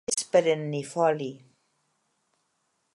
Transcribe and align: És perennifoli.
És 0.09 0.21
perennifoli. 0.35 1.29